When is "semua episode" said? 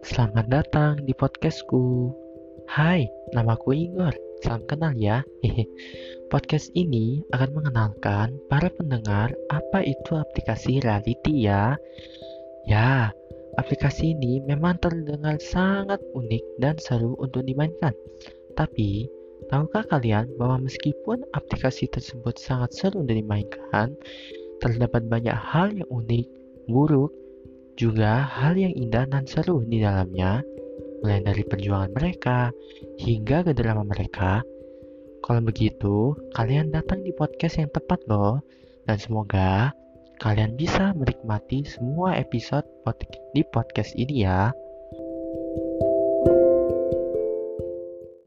41.64-42.68